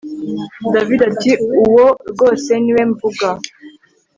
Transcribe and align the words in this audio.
david 0.73 0.99
ati 1.09 1.31
uwo 1.63 1.85
rwoseniwe 2.09 2.81
mvuga 2.91 3.27